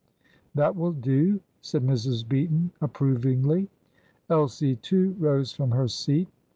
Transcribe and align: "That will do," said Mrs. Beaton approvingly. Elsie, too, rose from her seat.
"That 0.55 0.75
will 0.75 0.93
do," 0.93 1.41
said 1.61 1.83
Mrs. 1.85 2.27
Beaton 2.27 2.71
approvingly. 2.81 3.69
Elsie, 4.31 4.77
too, 4.77 5.15
rose 5.19 5.53
from 5.53 5.69
her 5.69 5.87
seat. 5.87 6.27